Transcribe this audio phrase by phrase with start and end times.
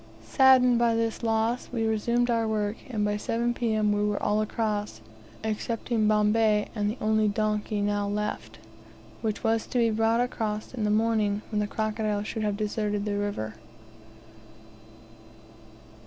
[0.25, 3.91] Saddened a little by this loss, we resumed our work, and by 7 P.M.
[3.91, 4.99] we were all across,
[5.43, 8.57] excepting Bombay and the only donkey now left,
[9.21, 13.05] which was to be brought across in the morning, when the crocodiles should have deserted
[13.05, 13.53] the river.